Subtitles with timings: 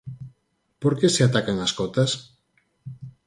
[0.81, 2.11] ¿Por que se atacan as cotas?